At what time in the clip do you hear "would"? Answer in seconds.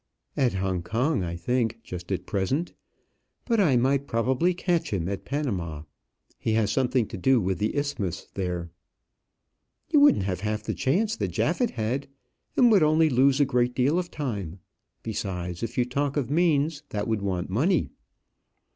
12.71-12.81, 17.07-17.21